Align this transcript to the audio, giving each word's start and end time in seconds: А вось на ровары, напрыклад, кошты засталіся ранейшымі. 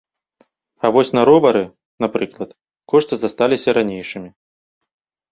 А 0.87 0.89
вось 0.93 1.11
на 1.17 1.21
ровары, 1.29 1.59
напрыклад, 2.05 2.55
кошты 2.93 3.13
засталіся 3.25 3.75
ранейшымі. 3.79 4.29